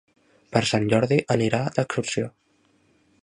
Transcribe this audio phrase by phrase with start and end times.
[0.55, 2.31] Per Sant Jordi anirà d'excursió.